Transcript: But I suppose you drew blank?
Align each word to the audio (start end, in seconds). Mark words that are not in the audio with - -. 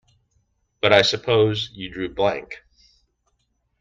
But 0.81 0.93
I 0.93 1.03
suppose 1.03 1.69
you 1.75 1.91
drew 1.93 2.09
blank? 2.09 2.63